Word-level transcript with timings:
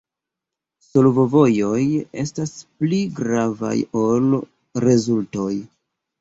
Solvovojoj 0.85 1.81
estas 2.21 2.53
pli 2.79 3.03
gravaj 3.19 3.75
ol 4.05 4.33
rezultoj. 4.87 5.53